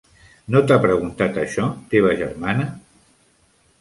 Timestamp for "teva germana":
1.93-2.67